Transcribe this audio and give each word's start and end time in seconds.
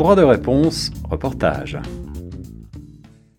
Droit 0.00 0.16
de 0.16 0.22
réponse, 0.22 0.90
reportage. 1.10 1.78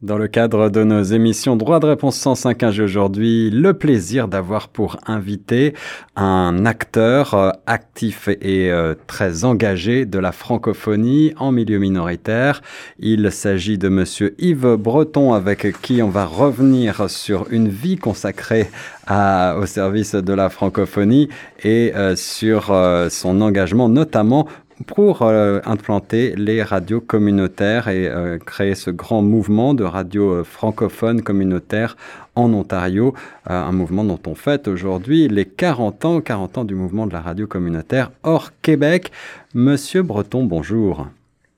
Dans 0.04 0.18
le 0.18 0.28
cadre 0.28 0.70
de 0.70 0.84
nos 0.84 1.02
émissions 1.02 1.56
Droit 1.56 1.80
de 1.80 1.88
réponse 1.88 2.16
105 2.18 2.72
j'ai 2.72 2.84
aujourd'hui 2.84 3.50
le 3.52 3.74
plaisir 3.74 4.28
d'avoir 4.28 4.68
pour 4.68 4.98
invité 5.06 5.74
un 6.16 6.66
acteur 6.66 7.34
euh, 7.34 7.50
actif 7.68 8.28
et 8.28 8.72
euh, 8.72 8.96
très 9.08 9.44
engagé 9.44 10.06
de 10.06 10.18
la 10.18 10.32
francophonie 10.32 11.34
en 11.38 11.52
milieu 11.52 11.78
minoritaire. 11.78 12.62
Il 13.00 13.32
s'agit 13.32 13.78
de 13.78 13.90
monsieur 13.90 14.36
Yves 14.40 14.76
Breton 14.76 15.34
avec 15.34 15.80
qui 15.82 16.02
on 16.02 16.10
va 16.10 16.26
revenir 16.26 17.10
sur 17.10 17.48
une 17.52 17.70
vie 17.70 17.98
consacrée 17.98 18.70
au 19.10 19.66
service 19.66 20.16
de 20.16 20.34
la 20.34 20.50
francophonie 20.50 21.28
et 21.64 21.92
euh, 21.96 22.16
sur 22.16 22.74
son 23.10 23.42
engagement 23.42 23.90
notamment 23.90 24.48
pour 24.82 25.22
euh, 25.22 25.60
implanter 25.66 26.36
les 26.36 26.64
radios 26.64 27.02
communautaires 27.02 27.88
et 27.88 28.08
euh, 28.08 28.38
créer 28.38 28.76
ce 28.76 28.90
grand 28.90 29.22
mouvement 29.22 29.74
de 29.74 29.84
radios 29.84 30.32
euh, 30.32 30.44
francophones 30.44 31.22
communautaires 31.22 31.96
en 32.36 32.54
Ontario, 32.54 33.14
un 33.46 33.74
mouvement 33.74 34.06
dont 34.06 34.20
on 34.26 34.36
fête 34.36 34.70
aujourd'hui 34.70 35.28
les 35.28 35.44
40 35.44 36.06
ans, 36.06 36.22
40 36.22 36.60
ans 36.60 36.64
du 36.64 36.76
mouvement 36.76 37.06
de 37.06 37.12
la 37.12 37.20
radio 37.20 37.46
communautaire 37.46 38.12
hors 38.24 38.52
Québec. 38.62 39.12
Monsieur 39.54 40.02
Breton, 40.02 40.46
bonjour. 40.46 41.08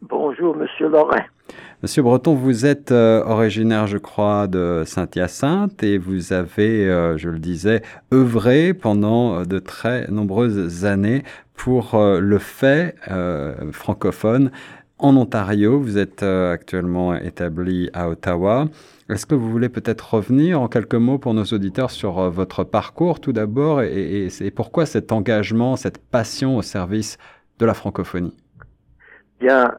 Bonjour, 0.01 0.55
monsieur 0.55 0.89
Laurent. 0.89 1.21
Monsieur 1.83 2.01
Breton, 2.01 2.33
vous 2.33 2.65
êtes 2.65 2.93
euh, 2.93 3.25
originaire, 3.25 3.87
je 3.87 3.97
crois, 3.97 4.47
de 4.47 4.83
Saint-Hyacinthe 4.85 5.83
et 5.83 5.97
vous 5.97 6.31
avez, 6.31 6.87
euh, 6.87 7.17
je 7.17 7.27
le 7.27 7.39
disais, 7.39 7.81
œuvré 8.13 8.73
pendant 8.73 9.43
de 9.43 9.59
très 9.59 10.07
nombreuses 10.09 10.85
années 10.85 11.23
pour 11.55 11.95
le 11.95 12.37
fait 12.39 12.95
francophone 13.71 14.51
en 14.99 15.15
Ontario. 15.17 15.79
Vous 15.79 15.97
êtes 15.97 16.23
actuellement 16.23 17.15
établi 17.15 17.89
à 17.93 18.09
Ottawa. 18.09 18.65
Est-ce 19.09 19.25
que 19.25 19.35
vous 19.35 19.49
voulez 19.49 19.69
peut-être 19.69 20.13
revenir 20.13 20.61
en 20.61 20.67
quelques 20.67 20.95
mots 20.95 21.17
pour 21.17 21.33
nos 21.33 21.43
auditeurs 21.43 21.91
sur 21.91 22.29
votre 22.29 22.63
parcours 22.63 23.19
tout 23.19 23.33
d'abord 23.33 23.81
et, 23.81 24.29
pourquoi 24.55 24.85
cet 24.85 25.11
engagement, 25.11 25.75
cette 25.75 25.99
passion 26.09 26.57
au 26.57 26.61
service 26.61 27.17
de 27.59 27.65
la 27.65 27.73
francophonie? 27.73 28.35
Bien, 29.39 29.73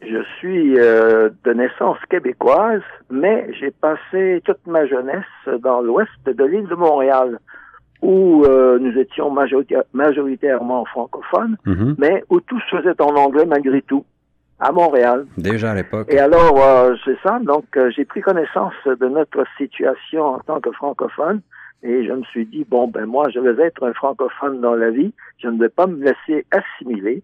je 0.00 0.22
suis 0.38 0.78
euh, 0.78 1.30
de 1.44 1.52
naissance 1.52 1.98
québécoise, 2.10 2.82
mais 3.10 3.52
j'ai 3.58 3.70
passé 3.70 4.42
toute 4.44 4.66
ma 4.66 4.86
jeunesse 4.86 5.24
dans 5.60 5.80
l'ouest 5.80 6.10
de 6.26 6.44
l'île 6.44 6.66
de 6.66 6.74
Montréal, 6.74 7.38
où 8.04 8.44
euh, 8.44 8.78
nous 8.78 8.96
étions 8.98 9.30
majoritairement 9.30 10.84
francophones, 10.84 11.56
mhm. 11.64 11.96
mais 11.98 12.22
où 12.28 12.40
tout 12.40 12.60
se 12.70 12.76
faisait 12.76 13.00
en 13.00 13.16
anglais 13.16 13.46
malgré 13.46 13.80
tout, 13.82 14.04
à 14.60 14.70
Montréal. 14.70 15.26
Déjà 15.38 15.72
à 15.72 15.74
l'époque. 15.74 16.06
Et 16.10 16.18
alors, 16.18 16.62
euh, 16.62 16.94
c'est 17.04 17.18
ça, 17.22 17.40
donc 17.40 17.64
j'ai 17.96 18.04
pris 18.04 18.20
connaissance 18.20 18.74
de 18.86 19.06
notre 19.06 19.44
situation 19.56 20.22
en 20.34 20.38
tant 20.40 20.60
que 20.60 20.70
francophone, 20.72 21.40
et 21.82 22.06
je 22.06 22.12
me 22.12 22.22
suis 22.24 22.46
dit, 22.46 22.64
bon, 22.68 22.88
ben 22.88 23.04
moi, 23.04 23.28
je 23.28 23.38
vais 23.38 23.64
être 23.64 23.86
un 23.86 23.92
francophone 23.92 24.60
dans 24.60 24.74
la 24.74 24.90
vie, 24.90 25.12
je 25.38 25.48
ne 25.48 25.58
vais 25.58 25.68
pas 25.68 25.86
me 25.86 26.02
laisser 26.02 26.46
assimiler. 26.50 27.22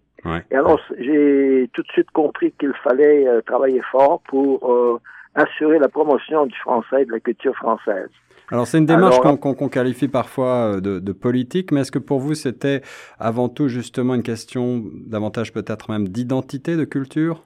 Et 0.51 0.55
alors, 0.55 0.79
j'ai 0.99 1.67
tout 1.73 1.81
de 1.81 1.87
suite 1.87 2.11
compris 2.11 2.51
qu'il 2.59 2.73
fallait 2.83 3.27
euh, 3.27 3.41
travailler 3.41 3.81
fort 3.91 4.21
pour 4.27 4.71
euh, 4.71 4.99
assurer 5.33 5.79
la 5.79 5.89
promotion 5.89 6.45
du 6.45 6.55
français 6.59 7.01
et 7.01 7.05
de 7.05 7.11
la 7.11 7.19
culture 7.19 7.55
française. 7.55 8.09
Alors, 8.51 8.67
c'est 8.67 8.77
une 8.77 8.85
démarche 8.85 9.19
qu'on 9.19 9.69
qualifie 9.69 10.07
parfois 10.07 10.75
euh, 10.75 10.81
de, 10.81 10.99
de 10.99 11.11
politique, 11.13 11.71
mais 11.71 11.81
est-ce 11.81 11.91
que 11.91 11.99
pour 11.99 12.19
vous, 12.19 12.33
c'était 12.33 12.81
avant 13.19 13.49
tout 13.49 13.67
justement 13.67 14.13
une 14.13 14.23
question 14.23 14.83
davantage 15.07 15.53
peut-être 15.53 15.89
même 15.89 16.07
d'identité, 16.09 16.75
de 16.75 16.83
culture? 16.83 17.45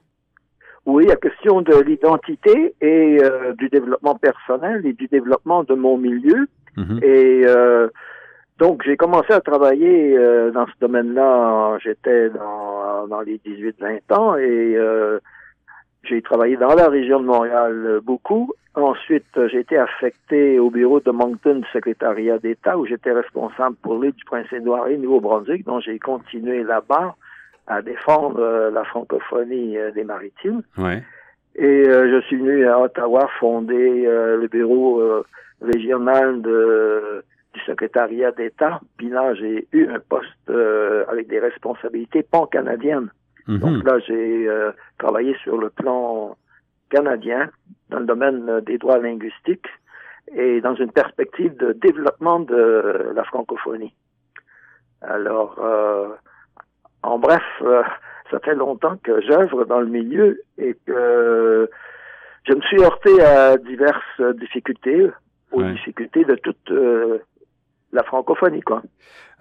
Oui, 0.85 1.05
la 1.05 1.15
question 1.15 1.61
de 1.61 1.75
l'identité 1.81 2.75
et 2.79 3.17
du 3.57 3.69
développement 3.69 4.15
personnel 4.15 4.85
et 4.85 4.93
du 4.93 5.07
développement 5.07 5.63
de 5.63 5.73
mon 5.73 5.97
milieu. 5.97 6.47
Mhm. 6.77 6.99
Et 7.01 7.41
euh, 7.45 7.87
donc, 8.59 8.83
j'ai 8.85 8.97
commencé 8.97 9.33
à 9.33 9.41
travailler 9.41 10.17
euh, 10.17 10.51
dans 10.51 10.65
ce 10.65 10.71
domaine-là. 10.79 11.77
J'étais 11.79 12.29
dans, 12.29 13.07
dans 13.07 13.21
les 13.21 13.39
18-20 13.45 14.13
ans 14.13 14.35
et 14.37 14.75
euh, 14.77 15.19
j'ai 16.05 16.21
travaillé 16.21 16.57
dans 16.57 16.73
la 16.75 16.87
région 16.87 17.19
de 17.19 17.25
Montréal 17.25 17.99
beaucoup. 18.03 18.53
Ensuite, 18.75 19.25
j'ai 19.47 19.59
été 19.59 19.77
affecté 19.77 20.59
au 20.59 20.69
bureau 20.69 20.99
de 20.99 21.11
Moncton 21.11 21.55
du 21.55 21.67
secrétariat 21.71 22.39
d'État 22.39 22.77
où 22.77 22.85
j'étais 22.85 23.11
responsable 23.11 23.75
pour 23.81 24.01
l'île 24.01 24.11
du 24.13 24.25
Prince-Édouard 24.25 24.87
et 24.87 24.97
Nouveau-Brunswick. 24.97 25.65
Donc, 25.65 25.81
j'ai 25.81 25.97
continué 25.99 26.63
là-bas 26.63 27.15
à 27.67 27.81
défendre 27.81 28.69
la 28.73 28.83
francophonie 28.83 29.77
des 29.93 30.03
maritimes. 30.03 30.61
Ouais. 30.77 31.01
Et 31.55 31.85
je 31.85 32.21
suis 32.27 32.35
venu 32.35 32.67
à 32.67 32.79
Ottawa 32.81 33.29
fonder 33.39 34.03
le 34.05 34.47
bureau 34.47 35.01
régional 35.61 36.41
de, 36.41 37.23
du 37.55 37.61
secrétariat 37.61 38.31
d'État. 38.31 38.79
Puis 38.97 39.09
là, 39.09 39.33
j'ai 39.33 39.67
eu 39.71 39.87
un 39.87 39.99
poste 39.99 40.27
euh, 40.49 41.05
avec 41.07 41.27
des 41.27 41.39
responsabilités 41.39 42.23
pan-canadiennes. 42.23 43.09
Mhm. 43.47 43.59
Donc 43.59 43.83
là, 43.83 43.99
j'ai 43.99 44.47
euh, 44.47 44.71
travaillé 44.97 45.35
sur 45.43 45.57
le 45.57 45.69
plan 45.69 46.37
canadien 46.89 47.49
dans 47.89 47.99
le 47.99 48.05
domaine 48.05 48.61
des 48.61 48.77
droits 48.77 48.97
linguistiques 48.97 49.67
et 50.33 50.61
dans 50.61 50.75
une 50.75 50.91
perspective 50.91 51.55
de 51.57 51.73
développement 51.73 52.39
de 52.39 53.11
la 53.13 53.23
francophonie. 53.23 53.93
Alors, 55.01 55.59
euh, 55.59 56.09
en 57.03 57.19
bref, 57.19 57.43
ça 58.31 58.39
fait 58.39 58.55
longtemps 58.55 58.97
que 59.03 59.21
j'œuvre 59.21 59.65
dans 59.65 59.79
le 59.79 59.87
milieu 59.87 60.41
et 60.57 60.75
que 60.87 61.69
je 62.47 62.53
me 62.53 62.61
suis 62.61 62.81
heurté 62.81 63.21
à 63.21 63.57
diverses 63.57 64.21
difficultés 64.39 65.11
aux 65.55 65.63
difficultés 65.63 66.23
de 66.25 66.35
toute 66.35 66.71
euh, 66.71 67.19
la 67.95 68.03
francophonie, 68.03 68.61
quoi. 68.61 68.83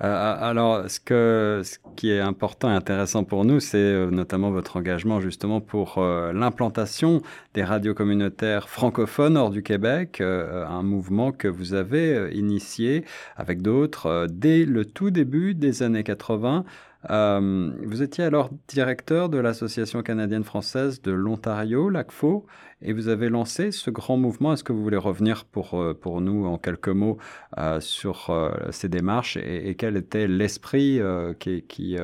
Euh, 0.03 0.37
alors, 0.41 0.91
ce, 0.91 0.99
que, 0.99 1.61
ce 1.63 1.79
qui 1.95 2.11
est 2.11 2.21
important 2.21 2.71
et 2.71 2.75
intéressant 2.75 3.23
pour 3.23 3.45
nous, 3.45 3.61
c'est 3.61 3.77
euh, 3.77 4.11
notamment 4.11 4.51
votre 4.51 4.77
engagement 4.77 5.21
justement 5.21 5.61
pour 5.61 6.03
l'implantation 6.03 7.23
des 7.55 7.63
radios 7.63 7.95
communautaires 7.95 8.69
francophones 8.69 9.37
hors 9.37 9.51
du 9.51 9.63
Québec, 9.63 10.21
un 10.21 10.83
mouvement 10.83 11.31
que 11.31 11.49
vous 11.49 11.75
avez 11.75 12.31
initié 12.33 13.05
avec 13.37 13.63
d'autres 13.63 14.27
dès 14.31 14.65
le 14.65 14.85
tout 14.85 15.11
début 15.11 15.55
des 15.55 15.83
années 15.83 16.03
80. 16.03 16.65
Vous 17.09 18.03
étiez 18.03 18.25
alors 18.25 18.51
directeur 18.69 19.29
de 19.29 19.39
l'Association 19.39 20.03
canadienne-française 20.03 21.03
de 21.03 21.13
l'Ontario, 21.13 21.91
l'ACFO, 21.91 22.47
et 22.85 22.93
vous 22.93 23.09
avez 23.09 23.29
lancé 23.29 23.73
ce 23.73 23.91
grand 23.91 24.17
mouvement. 24.17 24.53
Est-ce 24.53 24.63
que 24.63 24.73
vous 24.73 24.83
voulez 24.83 24.97
revenir 24.97 25.45
pour, 25.47 25.81
euh, 25.81 25.95
pour 25.95 26.21
nous 26.21 26.47
en 26.47 26.59
quelques 26.59 26.89
mots 26.89 27.19
euh, 27.59 27.81
sur 27.81 28.31
euh, 28.31 28.53
ces 28.71 28.89
démarches 28.89 29.37
et, 29.37 29.75
quel 29.77 29.97
était 29.97 30.29
l'esprit 30.29 31.01
qui, 31.39 31.65
qui, 31.67 31.97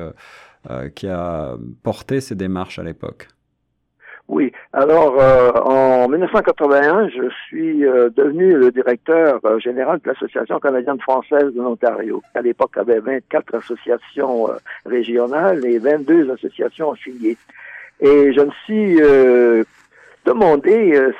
a 1.07 1.57
porté 1.83 2.21
ces 2.21 2.35
démarches 2.35 2.79
à 2.79 2.83
l'époque? 2.83 3.27
Oui. 4.27 4.51
Alors, 4.73 5.17
en 5.67 6.07
1981, 6.07 7.09
je 7.09 7.29
suis 7.47 7.79
devenu 7.79 8.55
le 8.55 8.71
directeur 8.71 9.41
général 9.59 9.99
de 9.99 10.07
l'Association 10.07 10.59
canadienne-française 10.59 11.53
de 11.53 11.61
l'Ontario. 11.61 12.21
À 12.33 12.41
l'époque, 12.41 12.71
il 12.75 12.79
y 12.79 12.81
avait 12.81 12.99
24 12.99 13.55
associations 13.55 14.47
régionales 14.85 15.65
et 15.65 15.77
22 15.77 16.31
associations 16.31 16.93
affiliées. 16.93 17.37
Et 17.99 18.33
je 18.33 18.41
me 18.41 18.51
suis 18.65 19.01
euh, 19.01 19.63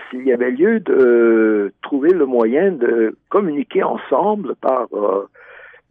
s'il 0.09 0.25
y 0.25 0.33
avait 0.33 0.51
lieu 0.51 0.79
de 0.79 1.73
trouver 1.81 2.11
le 2.11 2.25
moyen 2.25 2.71
de 2.71 3.15
communiquer 3.29 3.83
ensemble 3.83 4.55
par 4.55 4.87
euh, 4.93 5.27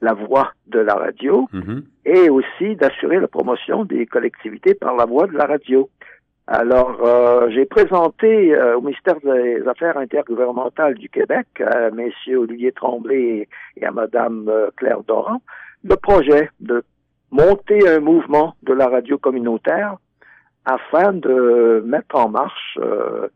la 0.01 0.15
voix 0.15 0.53
de 0.67 0.81
la 0.81 0.95
radio 0.95 1.49
mhm. 1.53 1.85
et 2.05 2.29
aussi 2.29 2.77
d'assurer 2.77 3.21
la 3.21 3.29
promotion 3.29 3.85
des 3.85 4.07
collectivités 4.07 4.75
par 4.75 4.97
la 4.97 5.05
voix 5.05 5.27
de 5.27 5.37
la 5.37 5.47
radio. 5.47 5.89
Alors, 6.53 6.99
euh, 7.07 7.49
j'ai 7.51 7.65
présenté 7.65 8.55
au 8.75 8.81
ministère 8.81 9.21
des 9.23 9.63
Affaires 9.69 9.97
intergouvernementales 9.97 10.97
du 10.97 11.09
Québec 11.09 11.47
à 11.61 11.89
M. 11.89 12.11
Olivier 12.37 12.73
Tremblay 12.73 13.49
et 13.77 13.87
à 13.87 13.93
Mme 13.93 14.51
Claire 14.77 15.03
Doran 15.07 15.41
le 15.85 15.97
projet 15.97 16.51
de 16.61 16.83
monter 17.31 17.89
un 17.89 18.01
mouvement 18.01 18.55
de 18.63 18.73
la 18.73 18.89
radio 18.89 19.19
communautaire 19.19 19.97
afin 20.65 21.13
de 21.13 21.83
mettre 21.87 22.17
en 22.17 22.29
marche 22.29 22.79
euh, 22.81 23.29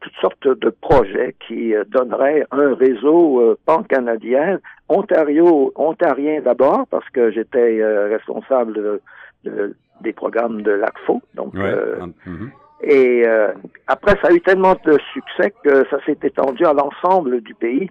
toutes 0.00 0.14
sortes 0.20 0.48
de 0.48 0.70
projets 0.70 1.34
qui 1.46 1.74
euh, 1.74 1.84
donneraient 1.84 2.46
un 2.50 2.74
réseau 2.74 3.40
euh, 3.40 3.58
pan-canadien, 3.66 4.60
Ontario, 4.88 5.72
ontarien 5.76 6.40
d'abord, 6.40 6.86
parce 6.90 7.08
que 7.10 7.30
j'étais 7.30 7.82
responsable 7.82 9.00
de, 9.44 9.76
des 10.00 10.12
programmes 10.12 10.62
de 10.62 10.72
l'ACFO. 10.72 11.22
Donc, 11.34 11.54
mhm. 11.54 12.50
Et 12.82 13.24
après, 13.86 14.16
ça 14.20 14.28
a 14.28 14.32
eu 14.32 14.40
tellement 14.40 14.76
de 14.84 14.98
succès 15.12 15.54
que 15.62 15.86
ça 15.88 15.98
s'est 16.04 16.18
étendu 16.22 16.64
à 16.66 16.72
l'ensemble 16.72 17.40
du 17.40 17.54
pays. 17.54 17.90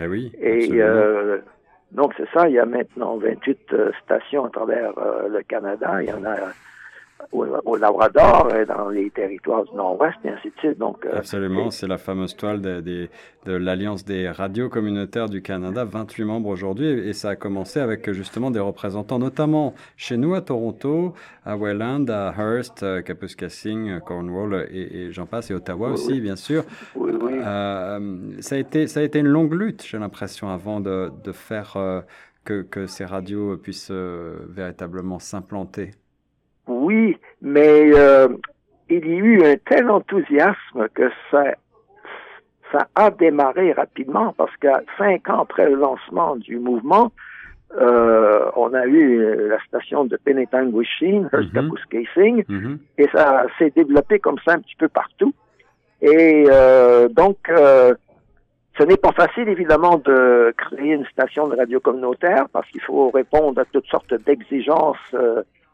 Eh 0.00 0.06
oui, 0.06 0.32
et 0.40 0.80
donc, 1.92 2.12
c'est 2.16 2.28
ça, 2.34 2.48
il 2.48 2.54
y 2.54 2.58
a 2.58 2.66
maintenant 2.66 3.16
28 3.18 3.74
stations 4.02 4.44
à 4.44 4.50
travers 4.50 4.92
le 5.30 5.42
Canada. 5.42 6.02
Il 6.02 6.08
y 6.08 6.12
en 6.12 6.24
a 6.24 6.36
au, 7.32 7.76
Labrador, 7.76 8.54
et 8.54 8.66
dans 8.66 8.88
les 8.88 9.10
territoires 9.10 9.64
du 9.64 9.74
Nord-Ouest, 9.74 10.16
et 10.24 10.28
ainsi 10.28 10.48
de 10.48 10.58
suite. 10.58 10.78
Donc, 10.78 11.04
euh, 11.04 11.18
Absolument, 11.18 11.70
c'est 11.70 11.86
la 11.86 11.98
fameuse 11.98 12.36
toile 12.36 12.60
de, 12.60 12.80
de, 12.80 13.08
de 13.44 13.52
l'Alliance 13.52 14.04
des 14.04 14.28
radios 14.28 14.68
communautaires 14.68 15.28
du 15.28 15.42
Canada, 15.42 15.84
28 15.84 16.24
membres 16.24 16.48
aujourd'hui, 16.48 16.86
et 16.86 17.12
ça 17.12 17.30
a 17.30 17.36
commencé 17.36 17.80
avec 17.80 18.10
justement 18.12 18.50
des 18.50 18.60
représentants, 18.60 19.18
notamment 19.18 19.74
chez 19.96 20.16
nous 20.16 20.34
à 20.34 20.40
Toronto, 20.40 21.14
à 21.44 21.56
Welland, 21.56 22.08
à 22.10 22.34
Hearst, 22.36 22.84
Kapuskasing, 23.04 24.00
Cornwall, 24.00 24.68
et, 24.70 25.10
j'en 25.10 25.26
passe, 25.26 25.50
et 25.50 25.54
Ottawa 25.54 25.90
aussi, 25.90 26.20
bien 26.20 26.36
sûr. 26.36 26.64
Oui. 26.94 27.12
Euh, 27.32 28.18
ça, 28.40 28.54
a 28.54 28.58
été, 28.58 28.86
ça 28.86 29.00
a 29.00 29.02
été 29.02 29.18
une 29.18 29.26
longue 29.26 29.52
lutte, 29.54 29.84
j'ai 29.86 29.98
l'impression, 29.98 30.48
avant 30.48 30.80
de, 30.80 31.10
de 31.24 31.32
faire 31.32 31.74
euh, 31.76 32.00
que, 32.44 32.62
que, 32.62 32.86
ces 32.86 33.04
radios 33.04 33.56
puissent 33.56 33.90
véritablement 33.90 35.18
s'implanter. 35.18 35.92
Oui, 36.86 37.18
mais 37.42 37.90
euh, 37.94 38.28
il 38.88 39.04
y 39.04 39.12
a 39.14 39.16
eu 39.16 39.44
un 39.44 39.56
tel 39.68 39.90
enthousiasme 39.90 40.86
que 40.94 41.10
ça, 41.32 41.42
ça 42.70 42.86
a 42.94 43.10
démarré 43.10 43.72
rapidement 43.72 44.32
parce 44.38 44.56
qu'à 44.58 44.82
cinq 44.96 45.28
ans 45.28 45.40
après 45.40 45.68
le 45.68 45.74
lancement 45.74 46.36
du 46.36 46.60
mouvement, 46.60 47.10
euh, 47.76 48.48
on 48.54 48.72
a 48.72 48.86
eu 48.86 49.48
la 49.48 49.58
station 49.64 50.04
de 50.04 50.16
Penetanguishing, 50.16 51.26
Hearst 51.32 51.52
mm 51.54 51.72
Casing, 51.90 52.44
mm-hmm. 52.44 52.78
et 52.98 53.08
ça 53.12 53.46
s'est 53.58 53.72
développé 53.74 54.20
comme 54.20 54.38
ça 54.44 54.52
un 54.52 54.60
petit 54.60 54.76
peu 54.76 54.86
partout. 54.86 55.34
Et 56.00 56.44
euh, 56.48 57.08
donc, 57.08 57.38
euh, 57.50 57.94
ce 58.78 58.84
n'est 58.84 58.96
pas 58.96 59.10
facile, 59.10 59.48
évidemment, 59.48 59.98
de 59.98 60.54
créer 60.56 60.92
une 60.92 61.06
station 61.06 61.48
de 61.48 61.56
radio 61.56 61.80
communautaire 61.80 62.46
parce 62.52 62.68
qu'il 62.70 62.82
faut 62.82 63.10
répondre 63.10 63.60
à 63.60 63.64
toutes 63.64 63.88
sortes 63.88 64.14
d'exigences 64.24 65.16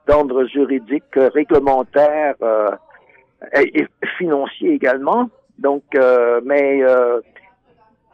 d'ordre 0.07 0.45
juridique, 0.45 1.17
euh, 1.17 1.29
réglementaire 1.29 2.35
euh, 2.43 2.71
et, 3.55 3.87
financier 4.19 4.73
également. 4.73 5.31
Donc, 5.59 5.83
euh, 5.95 6.41
mais 6.45 6.83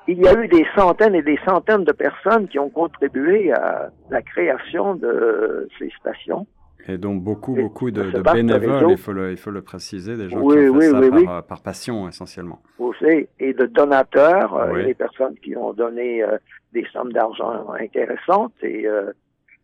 il 0.07 0.19
y 0.19 0.27
a 0.27 0.35
eu 0.35 0.49
des 0.49 0.67
centaines 0.75 1.15
et 1.15 1.23
des 1.23 1.39
centaines 1.47 1.85
de 1.85 1.93
personnes 1.93 2.49
qui 2.49 2.59
ont 2.59 2.71
contribué 2.71 3.53
à 3.53 3.91
la 4.11 4.23
création 4.23 4.95
de 4.95 5.69
ces 5.79 5.91
stations. 6.01 6.47
Et 6.91 6.97
donc 6.97 7.23
beaucoup, 7.23 7.55
beaucoup 7.55 7.91
de, 7.91 8.03
bénévoles, 8.33 8.93
il 8.93 8.97
faut, 8.97 9.13
le, 9.13 9.33
il 9.33 9.37
faut 9.37 9.51
le 9.51 9.61
préciser, 9.61 10.17
des 10.17 10.31
gens 10.31 10.41
qui 10.41 10.47
ont 10.47 10.81
fait 10.81 10.91
ça 10.91 11.01
par, 11.25 11.47
par, 11.47 11.63
passion 11.63 12.09
essentiellement. 12.09 12.61
Aussi, 12.79 13.29
et 13.39 13.53
de 13.53 13.67
donateurs, 13.67 14.75
des 14.75 14.95
personnes 14.95 15.35
qui 15.43 15.55
ont 15.55 15.75
donné 15.75 16.25
des 16.73 16.87
sommes 16.91 17.13
d'argent 17.13 17.71
intéressantes 17.79 18.55
et 18.63 18.87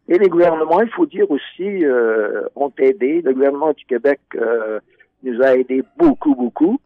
et 0.09 0.19
les 0.19 0.29
gouvernements, 0.29 0.83
il 0.83 0.91
faut 0.91 1.07
dire 1.07 1.31
aussi, 1.31 1.85
euh, 1.85 2.43
ont 2.57 2.73
aidé. 2.79 3.23
Le 3.23 3.33
gouvernement 3.33 3.73
du 3.73 3.85
Québec 3.87 4.21
euh, 4.37 4.79
nous 5.23 5.43
a 5.43 5.57
aidé 5.57 5.83
beaucoup, 5.97 6.35
beaucoup. 6.35 6.79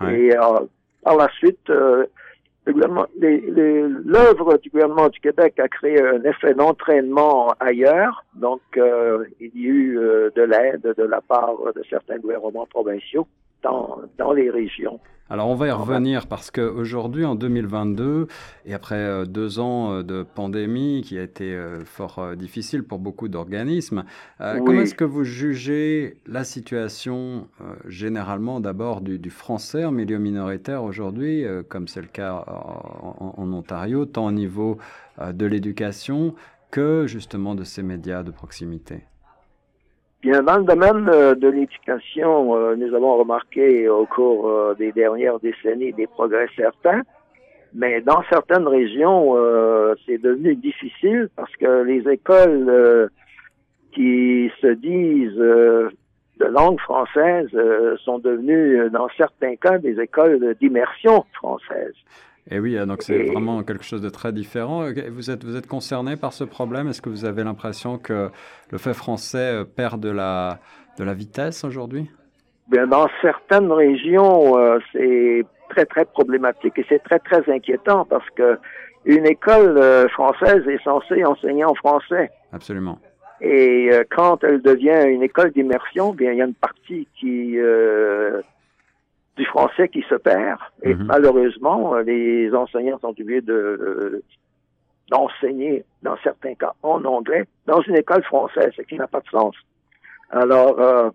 Et 0.00 0.34
euh, 0.34 0.60
par 1.02 1.16
la 1.16 1.28
suite, 1.36 1.68
euh, 1.68 2.06
l'œuvre 2.66 4.56
du 4.58 4.70
gouvernement 4.70 5.10
du 5.10 5.20
Québec 5.20 5.60
a 5.60 5.68
créé 5.68 6.00
un 6.00 6.22
effet 6.22 6.54
d'entraînement 6.54 7.54
ailleurs. 7.60 8.24
Donc, 8.34 8.62
euh, 8.78 9.24
il 9.40 9.50
y 9.54 9.66
a 9.66 9.70
eu 9.70 9.98
de 10.34 10.42
l'aide 10.42 10.94
de 10.96 11.04
la 11.04 11.20
part 11.20 11.56
de 11.74 11.82
certains 11.90 12.16
gouvernements 12.16 12.66
provinciaux 12.66 13.26
dans, 13.64 13.98
dans 14.18 14.32
les 14.32 14.50
régions. 14.50 15.00
Alors 15.30 15.48
on 15.48 15.54
va 15.54 15.68
y 15.68 15.70
revenir 15.70 16.26
parce 16.26 16.50
qu'aujourd'hui, 16.50 17.24
en 17.24 17.34
2022, 17.34 18.26
et 18.66 18.74
après 18.74 18.96
euh, 18.96 19.24
deux 19.24 19.58
ans 19.58 19.90
euh, 19.90 20.02
de 20.02 20.22
pandémie 20.22 21.00
qui 21.02 21.18
a 21.18 21.22
été 21.22 21.54
euh, 21.54 21.82
fort 21.86 22.36
difficile 22.36 22.82
pour 22.82 22.98
beaucoup 22.98 23.28
d'organismes, 23.28 24.04
comment 24.38 24.82
est-ce 24.82 24.94
que 24.94 25.04
vous 25.04 25.24
jugez 25.24 26.18
la 26.26 26.44
situation 26.44 27.48
généralement 27.86 28.60
d'abord 28.60 29.00
du, 29.00 29.30
français 29.30 29.86
en 29.86 29.92
milieu 29.92 30.18
minoritaire 30.18 30.84
aujourd'hui, 30.84 31.44
comme 31.68 31.88
c'est 31.88 32.02
le 32.02 32.06
cas 32.06 32.44
en, 32.46 33.52
Ontario, 33.52 34.04
tant 34.04 34.26
au 34.26 34.32
niveau 34.32 34.78
de 35.20 35.46
l'éducation 35.46 36.34
que 36.70 37.06
justement 37.06 37.54
de 37.54 37.64
ces 37.64 37.82
médias 37.82 38.22
de 38.22 38.30
proximité? 38.30 39.04
Bien, 40.24 40.42
dans 40.42 40.56
le 40.56 40.64
domaine 40.64 41.06
euh, 41.12 41.34
de 41.34 41.48
l'éducation, 41.48 42.56
euh, 42.56 42.76
nous 42.76 42.94
avons 42.94 43.18
remarqué 43.18 43.90
au 43.90 44.06
cours 44.06 44.48
euh, 44.48 44.74
des 44.74 44.90
dernières 44.90 45.38
décennies 45.38 45.92
des 45.92 46.06
progrès 46.06 46.46
certains, 46.56 47.02
mais 47.74 48.00
dans 48.00 48.22
certaines 48.30 48.66
régions, 48.66 49.36
c'est 50.06 50.16
devenu 50.16 50.54
difficile 50.54 51.28
parce 51.36 51.54
que 51.56 51.82
les 51.82 52.08
écoles 52.10 53.10
qui 53.92 54.50
se 54.62 54.68
disent 54.68 55.36
de 55.36 56.46
langue 56.46 56.80
française 56.80 57.50
sont 58.04 58.20
devenues, 58.20 58.88
dans 58.90 59.08
certains 59.18 59.56
cas, 59.56 59.76
des 59.78 60.00
écoles 60.00 60.54
d'immersion 60.60 61.24
française. 61.34 61.94
Et 62.50 62.58
oui, 62.58 62.76
donc 62.86 63.02
c'est 63.02 63.22
vraiment 63.22 63.62
quelque 63.62 63.84
chose 63.84 64.02
de 64.02 64.10
très 64.10 64.30
différent. 64.32 64.86
Vous 65.10 65.30
êtes, 65.30 65.44
vous 65.44 65.56
êtes 65.56 65.66
concerné 65.66 66.16
par 66.16 66.34
ce 66.34 66.44
problème? 66.44 66.88
Est-ce 66.88 67.00
que 67.00 67.08
vous 67.08 67.24
avez 67.24 67.42
l'impression 67.42 67.96
que 67.96 68.30
le 68.70 68.78
fait 68.78 68.92
français 68.92 69.62
euh, 69.62 69.64
perd 69.64 69.98
de 70.00 70.10
la, 70.10 70.58
de 70.98 71.04
la 71.04 71.14
vitesse 71.14 71.64
aujourd'hui? 71.64 72.10
Bien, 72.68 72.86
dans 72.86 73.08
certaines 73.22 73.72
régions, 73.72 74.58
euh, 74.58 74.78
c'est 74.92 75.46
très, 75.70 75.86
très 75.86 76.04
problématique 76.04 76.78
et 76.78 76.84
c'est 76.86 77.02
très, 77.02 77.18
très 77.18 77.50
inquiétant 77.50 78.04
parce 78.04 78.28
que 78.36 78.58
une 79.06 79.26
école 79.26 79.78
euh, 79.78 80.06
française 80.08 80.66
est 80.68 80.82
censée 80.82 81.24
enseigner 81.24 81.64
en 81.64 81.74
français. 81.74 82.30
Absolument. 82.52 82.98
Et 83.40 83.90
quand 84.14 84.42
elle 84.44 84.62
devient 84.62 85.04
une 85.08 85.22
école 85.22 85.50
d'immersion, 85.50 86.14
bien, 86.14 86.32
il 86.32 86.38
y 86.38 86.40
a 86.40 86.46
une 86.46 86.54
partie 86.54 87.06
qui 87.18 87.58
du 89.36 89.44
français 89.46 89.88
qui 89.88 90.02
se 90.08 90.14
perd. 90.14 90.58
Et 90.82 90.94
mhm. 90.94 91.06
malheureusement, 91.06 91.96
les 91.96 92.54
enseignants 92.54 92.98
sont 92.98 93.08
obligés 93.08 93.40
de 93.40 94.22
d'enseigner, 95.10 95.84
dans 96.02 96.16
certains 96.22 96.54
cas, 96.54 96.72
en 96.82 97.04
anglais, 97.04 97.44
dans 97.66 97.82
une 97.82 97.96
école 97.96 98.22
française, 98.22 98.72
ce 98.74 98.80
qui 98.82 98.96
n'a 98.96 99.06
pas 99.06 99.20
de 99.20 99.28
sens. 99.28 99.54
Alors, 100.30 100.80
euh, 100.80 101.10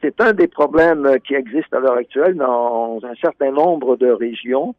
c'est 0.00 0.20
un 0.20 0.32
des 0.32 0.46
problèmes 0.46 1.18
qui 1.26 1.34
existent 1.34 1.76
à 1.76 1.80
l'heure 1.80 1.96
actuelle 1.96 2.36
dans 2.36 3.00
un 3.02 3.14
certain 3.16 3.50
nombre 3.50 3.96
de 3.96 4.08
régions. 4.08 4.76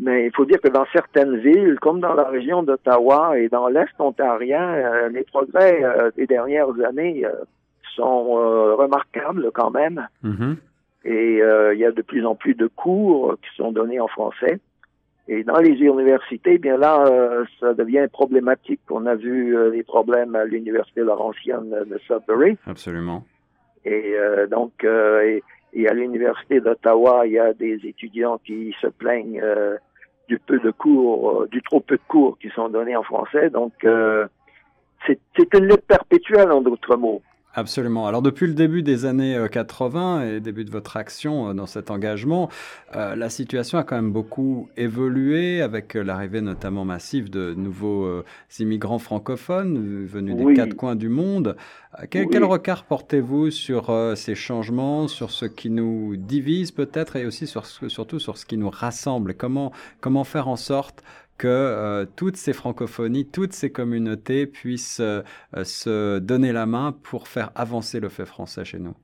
Mais 0.00 0.26
il 0.26 0.32
faut 0.34 0.44
dire 0.44 0.60
que 0.60 0.68
dans 0.68 0.84
certaines 0.92 1.36
villes, 1.36 1.78
comme 1.80 2.00
dans 2.00 2.14
la 2.14 2.24
région 2.24 2.64
d'Ottawa 2.64 3.38
et 3.38 3.48
dans 3.48 3.68
l'Est 3.68 3.94
ontarien, 4.00 4.68
euh, 4.68 5.08
les 5.08 5.22
progrès 5.22 5.82
euh, 5.84 6.10
des 6.16 6.26
dernières 6.26 6.68
années 6.84 7.24
sont 7.94 8.24
remarquables 8.76 9.52
quand 9.54 9.70
même. 9.70 10.08
Mhm. 10.24 10.56
Et 11.06 11.40
euh, 11.40 11.72
il 11.72 11.78
y 11.78 11.84
a 11.84 11.92
de 11.92 12.02
plus 12.02 12.26
en 12.26 12.34
plus 12.34 12.54
de 12.54 12.66
cours 12.66 13.36
qui 13.40 13.56
sont 13.56 13.70
donnés 13.70 14.00
en 14.00 14.08
français. 14.08 14.58
Et 15.28 15.44
dans 15.44 15.58
les 15.58 15.70
universités, 15.70 16.54
eh 16.54 16.58
bien 16.58 16.76
là, 16.76 17.04
euh, 17.06 17.44
ça 17.60 17.74
devient 17.74 18.08
problématique. 18.12 18.80
On 18.90 19.06
a 19.06 19.14
vu 19.14 19.56
euh, 19.56 19.70
les 19.70 19.84
problèmes 19.84 20.34
à 20.34 20.44
l'université 20.44 21.02
Laurentienne 21.02 21.70
de 21.70 21.98
Sudbury. 21.98 22.58
Absolument. 22.66 23.24
Et 23.84 24.16
donc, 24.50 24.82
et, 24.82 25.44
et, 25.72 25.88
à 25.88 25.94
l'université 25.94 26.60
d'Ottawa, 26.60 27.24
il 27.24 27.34
y 27.34 27.38
a 27.38 27.52
des 27.52 27.78
étudiants 27.84 28.40
qui 28.44 28.74
se 28.80 28.88
plaignent 28.88 29.40
du 30.26 30.40
peu 30.40 30.58
de 30.58 30.72
cours, 30.72 31.46
du 31.52 31.62
trop 31.62 31.78
peu 31.78 31.94
de 31.94 32.02
cours 32.08 32.36
qui 32.40 32.48
sont 32.48 32.68
donnés 32.68 32.96
en 32.96 33.04
français. 33.04 33.48
Donc, 33.48 33.74
c'est 35.06 35.54
une 35.54 35.66
lutte 35.66 35.86
perpétuelle, 35.86 36.50
en 36.50 36.62
d'autres 36.62 36.96
mots. 36.96 37.22
Absolument. 37.58 38.06
Alors 38.06 38.20
depuis 38.20 38.46
le 38.46 38.52
début 38.52 38.82
des 38.82 39.06
années 39.06 39.46
80 39.50 40.20
euh, 40.20 40.36
et 40.36 40.40
début 40.40 40.66
de 40.66 40.70
votre 40.70 40.98
action 40.98 41.48
euh, 41.48 41.54
dans 41.54 41.64
cet 41.64 41.90
engagement, 41.90 42.50
euh, 42.94 43.16
la 43.16 43.30
situation 43.30 43.78
a 43.78 43.82
quand 43.82 43.96
même 43.96 44.12
beaucoup 44.12 44.68
évolué 44.76 45.62
avec 45.62 45.94
l'arrivée 45.94 46.42
notamment 46.42 46.84
massive 46.84 47.30
de 47.30 47.54
nouveaux 47.54 48.22
immigrants 48.58 48.98
francophones 48.98 50.04
venus 50.04 50.36
des 50.36 50.52
quatre 50.52 50.74
coins 50.74 50.96
du 50.96 51.08
monde. 51.08 51.56
Quel, 52.10 52.28
quel 52.28 52.44
regard 52.44 52.84
portez-vous 52.84 53.50
sur 53.50 53.90
ces 54.16 54.34
changements, 54.34 55.08
sur 55.08 55.30
ce 55.30 55.46
qui 55.46 55.70
nous 55.70 56.16
divise 56.16 56.72
peut-être 56.72 57.16
et 57.16 57.24
aussi 57.24 57.46
sur, 57.46 57.64
surtout 57.64 58.18
sur 58.18 58.36
ce 58.36 58.44
qui 58.44 58.58
nous 58.58 58.68
rassemble? 58.68 59.32
Comment, 59.32 59.72
comment 60.02 60.24
faire 60.24 60.48
en 60.48 60.56
sorte 60.56 61.02
que 61.38 61.46
euh, 61.48 62.06
toutes 62.16 62.36
ces 62.36 62.52
francophonies, 62.52 63.26
toutes 63.26 63.52
ces 63.52 63.70
communautés 63.70 64.46
puissent 64.46 65.00
euh, 65.00 65.22
se 65.64 66.18
donner 66.18 66.52
la 66.52 66.66
main 66.66 66.94
pour 67.02 67.28
faire 67.28 67.50
avancer 67.54 68.00
le 68.00 68.08
fait 68.08 68.26
français 68.26 68.64
chez 68.64 68.78
nous 68.78 68.94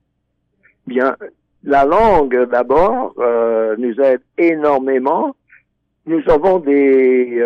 Bien, 0.86 1.16
la 1.62 1.84
langue 1.84 2.48
d'abord 2.50 3.14
euh, 3.18 3.76
nous 3.78 4.00
aide 4.00 4.22
énormément. 4.38 5.36
Nous 6.06 6.22
avons 6.28 6.58
des, 6.58 7.40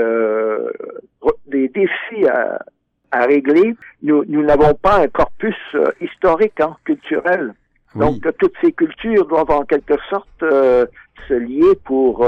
des 1.47 1.69
défis 1.69 2.27
à, 2.27 2.65
à 3.11 3.27
régler. 3.27 3.77
Nous 4.03 4.25
n'avons 4.25 4.73
pas 4.73 5.03
un 5.03 5.09
corpus 5.09 5.55
historique, 6.01 6.59
hein, 6.61 6.75
culturel. 6.85 7.53
Donc 7.95 8.27
toutes 8.39 8.55
ces 8.63 8.73
cultures 8.73 9.27
doivent 9.27 9.51
en 9.51 9.65
quelque 9.65 9.97
sorte 10.09 10.41
se 10.41 11.35
lier 11.35 11.75
pour 11.85 12.27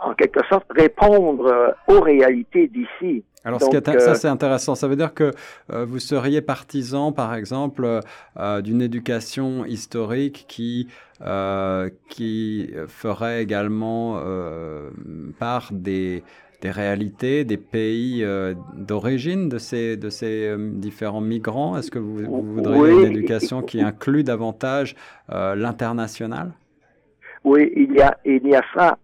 en 0.00 0.14
quelque 0.14 0.40
sorte, 0.48 0.66
répondre 0.70 1.74
aux 1.88 2.00
réalités 2.00 2.68
d'ici. 2.68 3.24
Alors, 3.44 3.60
ça, 3.62 3.68
euh, 3.72 4.14
c'est 4.14 4.28
intéressant. 4.28 4.74
Ça 4.74 4.88
veut 4.88 4.96
dire 4.96 5.14
que 5.14 5.32
euh, 5.72 5.84
vous 5.84 6.00
seriez 6.00 6.42
partisan, 6.42 7.12
par 7.12 7.34
exemple, 7.34 8.00
euh, 8.36 8.60
d'une 8.60 8.82
éducation 8.82 9.64
historique 9.64 10.44
qui, 10.48 10.88
qui 12.08 12.70
ferait 12.88 13.42
également 13.42 14.20
part 15.38 15.70
des, 15.72 16.22
des 16.60 16.70
réalités, 16.70 17.44
des 17.44 17.56
pays 17.56 18.24
d'origine 18.76 19.48
de 19.48 19.58
ces, 19.58 19.96
de 19.96 20.10
ces 20.10 20.54
différents 20.58 21.20
migrants? 21.20 21.76
Est-ce 21.76 21.90
que 21.90 21.98
vous, 21.98 22.42
voudriez 22.42 22.92
une 22.92 23.16
éducation 23.16 23.62
qui 23.62 23.80
inclut 23.80 24.24
davantage 24.24 24.94
l'international? 25.28 26.52
Oui, 27.44 27.72
il 27.74 27.92
y, 27.94 28.02
a, 28.02 28.16
il 28.24 28.46
y 28.46 28.54
a 28.54 28.62
ça, 28.74 28.98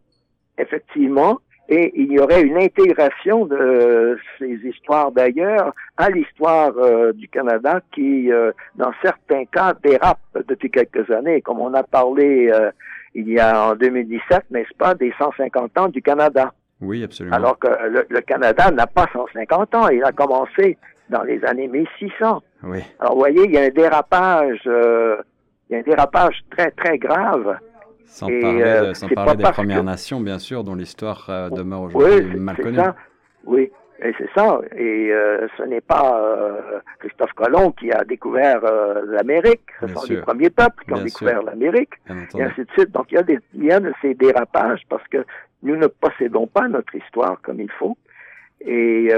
effectivement 0.59 1.41
et 1.69 1.93
il 1.97 2.13
y 2.13 2.19
aurait 2.19 2.43
une 2.43 2.59
intégration 2.59 3.47
de 3.47 4.19
ces 4.39 4.55
histoires 4.65 5.11
d'ailleurs 5.13 5.73
à 5.97 6.11
l'histoire 6.11 6.73
euh, 6.77 7.13
du 7.13 7.27
Canada 7.29 7.81
qui, 7.95 8.31
euh, 8.31 8.53
dans 8.77 8.93
certains 9.03 9.47
cas, 9.47 9.73
dérape 9.83 10.19
depuis 10.47 10.71
quelques 10.71 11.11
années, 11.11 11.41
comme 11.41 11.61
on 11.61 11.73
a 11.73 11.83
parlé 11.83 12.51
euh, 12.53 12.71
il 13.15 13.31
y 13.31 13.39
a 13.39 13.71
en 13.71 13.77
2017, 13.77 14.51
n'est-ce 14.51 14.77
pas, 14.77 14.95
des 14.95 15.15
150 15.19 15.79
ans 15.79 15.89
du 15.89 16.03
Canada. 16.03 16.53
Oui, 16.83 17.03
absolument. 17.03 17.37
Alors 17.37 17.59
que 17.59 17.69
le, 18.11 18.21
Canada 18.21 18.71
n'a 18.71 18.87
pas 18.87 19.07
150 19.13 19.75
ans, 19.75 19.89
il 19.89 20.05
a 20.05 20.13
commencé 20.13 20.77
dans 21.09 21.23
les 21.23 21.43
années 21.45 21.69
1600. 21.69 22.43
Oui. 22.65 22.81
Alors, 22.99 23.15
vous 23.15 23.21
voyez, 23.21 23.45
il 23.45 23.53
y 23.53 23.59
a 23.59 23.63
un 23.63 23.69
dérapage, 23.71 24.61
il 24.67 25.71
y 25.71 25.77
a 25.77 25.79
un 25.79 25.83
dérapage 25.83 26.43
très, 26.51 26.73
très 26.73 26.99
grave. 26.99 27.57
Sans 28.07 28.27
parler, 28.27 28.63
euh, 28.63 28.95
sans 28.95 29.09
parler 29.09 29.37
des 29.37 29.43
Premières 29.43 29.85
Nations, 29.85 30.21
bien 30.21 30.39
sûr, 30.39 30.65
dont 30.65 30.75
l'histoire 30.75 31.27
euh, 31.29 31.51
demeure 31.51 31.83
aujourd'hui 31.83 32.39
mal 32.39 32.57
connue. 32.57 32.77
Ça. 32.77 32.95
Oui, 33.45 33.71
et 34.01 34.13
c'est 34.19 34.29
ça. 34.35 34.61
Et 34.77 35.11
euh, 35.13 35.47
ce 35.57 35.63
n'est 35.65 35.81
pas 35.81 36.21
Christophe 37.01 37.33
Colomb 37.33 37.73
qui 37.73 37.91
a 37.93 38.05
découvert 38.05 38.61
l'Amérique. 39.07 39.67
Ce 39.81 39.89
sont 39.89 40.07
les 40.09 40.21
premiers 40.21 40.51
peuples 40.51 40.85
qui 40.85 40.93
ont 40.93 41.03
découvert 41.03 41.43
l'Amérique. 41.43 41.95
Et 42.39 42.43
ainsi 42.43 42.61
de 42.61 42.71
suite. 42.73 42.91
Donc 42.93 43.07
il 43.11 43.15
y, 43.15 43.19
a 43.19 43.23
des, 43.23 43.39
il 43.55 43.65
y 43.65 43.73
a 43.73 43.81
de 43.81 43.93
ces 44.01 44.15
dérapages 44.15 44.83
parce 44.89 45.07
que 45.09 45.25
nous 45.63 45.77
ne 45.77 45.87
possédons 45.87 46.47
pas 46.47 46.69
notre 46.69 46.95
histoire 46.95 47.41
comme 47.43 47.61
il 47.61 47.71
faut. 47.73 47.97
Et 48.61 49.11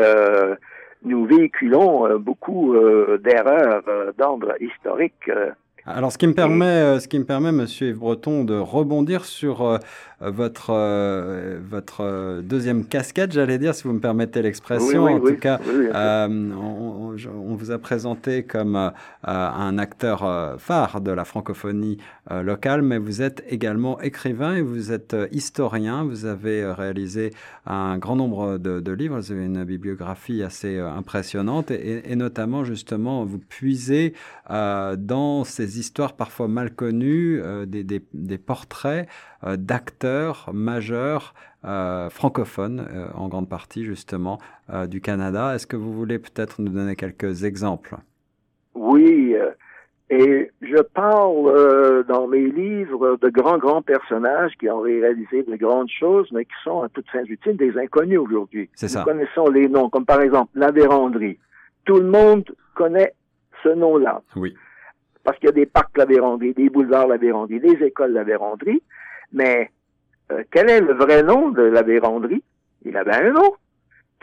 nous 1.02 1.26
véhiculons 1.26 2.18
beaucoup 2.18 2.74
d'erreurs 3.22 3.82
d'ordre 4.16 4.54
historique 4.60 5.30
alors, 5.88 6.10
ce 6.10 6.18
qui 6.18 6.26
me 6.26 6.34
permet, 6.34 6.64
euh, 6.64 6.98
ce 6.98 7.06
qui 7.06 7.16
me 7.16 7.24
permet, 7.24 7.52
Monsieur 7.52 7.90
Yves 7.90 7.98
Breton, 7.98 8.42
de 8.42 8.58
rebondir 8.58 9.24
sur 9.24 9.62
euh, 9.62 9.78
votre 10.20 10.70
euh, 10.70 11.60
votre 11.62 12.40
deuxième 12.42 12.86
casquette, 12.86 13.30
j'allais 13.30 13.58
dire, 13.58 13.72
si 13.72 13.84
vous 13.84 13.92
me 13.92 14.00
permettez 14.00 14.42
l'expression. 14.42 15.04
en 15.04 15.20
tout 15.20 15.36
cas, 15.36 15.60
on, 15.64 17.54
vous 17.56 17.70
a 17.70 17.78
présenté 17.78 18.42
comme 18.42 18.92
un 19.24 19.78
acteur 19.78 20.56
phare 20.58 21.00
de 21.00 21.10
la 21.10 21.24
francophonie 21.24 21.98
locale, 22.30 22.82
mais 22.82 22.98
vous 22.98 23.22
êtes 23.22 23.44
également 23.48 24.00
écrivain 24.00 24.56
et 24.56 24.62
vous 24.62 24.92
êtes 24.92 25.16
historien. 25.32 26.04
Vous 26.04 26.26
avez 26.26 26.70
réalisé 26.70 27.32
un 27.66 27.96
grand 27.96 28.16
nombre 28.16 28.58
de, 28.58 28.92
livres. 28.92 29.18
Vous 29.18 29.32
avez 29.32 29.44
une 29.44 29.64
bibliographie 29.64 30.42
assez 30.42 30.78
impressionnante 30.78 31.70
et, 31.70 32.10
et 32.10 32.16
notamment 32.16 32.64
justement 32.64 33.24
vous 33.24 33.38
puisez 33.38 34.12
dans 34.48 35.44
ces 35.44 35.75
histoires 35.78 36.14
parfois 36.14 36.48
mal 36.48 36.74
connues, 36.74 37.40
euh, 37.42 37.66
des, 37.66 37.84
des, 37.84 38.38
portraits 38.38 39.08
euh, 39.44 39.56
d'acteurs 39.56 40.50
majeurs 40.52 41.34
euh, 41.64 42.10
francophones, 42.10 42.86
en 43.14 43.28
grande 43.28 43.48
partie 43.48 43.84
justement, 43.84 44.38
du 44.88 45.00
Canada. 45.00 45.54
Est-ce 45.54 45.66
que 45.66 45.76
vous 45.76 45.92
voulez 45.92 46.18
peut-être 46.18 46.60
nous 46.60 46.70
donner 46.70 46.96
quelques 46.96 47.44
exemples? 47.44 47.96
Oui, 48.74 49.34
et 50.10 50.50
je 50.60 50.82
parle 50.82 52.04
dans 52.06 52.28
mes 52.28 52.46
livres 52.46 53.18
de 53.20 53.28
grands, 53.28 53.58
grands 53.58 53.82
personnages 53.82 54.52
qui 54.60 54.68
ont 54.70 54.80
réalisé 54.80 55.42
de 55.42 55.56
grandes 55.56 55.90
choses, 55.90 56.28
mais 56.30 56.44
qui 56.44 56.52
sont 56.62 56.82
à 56.82 56.88
toutes 56.88 57.08
fins 57.10 57.24
utiles 57.24 57.56
des 57.56 57.76
inconnus 57.76 58.20
aujourd'hui. 58.20 58.68
C'est 58.74 58.88
ça. 58.88 59.00
Nous 59.00 59.06
connaissons 59.06 59.48
les 59.48 59.68
noms, 59.68 59.90
comme 59.90 60.06
par 60.06 60.20
exemple 60.20 60.50
la 60.54 60.70
Vérandrie. 60.70 61.38
Tout 61.84 61.98
le 61.98 62.08
monde 62.08 62.44
connaît 62.74 63.14
ce 63.64 63.70
nom-là. 63.70 64.22
Oui 64.36 64.54
parce 65.26 65.38
qu'il 65.38 65.48
y 65.48 65.50
a 65.50 65.52
des 65.52 65.66
parcs 65.66 65.98
la 65.98 66.04
Vérandrie, 66.04 66.54
des 66.54 66.70
boulevards 66.70 67.08
la 67.08 67.16
Vérandrie, 67.16 67.58
des 67.58 67.84
écoles 67.84 68.12
la 68.12 68.22
Vérandrie, 68.22 68.80
mais 69.32 69.72
euh, 70.30 70.44
quel 70.52 70.70
est 70.70 70.80
le 70.80 70.94
vrai 70.94 71.24
nom 71.24 71.50
de 71.50 71.62
la 71.62 71.82
Vérandrie? 71.82 72.44
Il 72.84 72.96
avait 72.96 73.16
un 73.16 73.32
nom. 73.32 73.52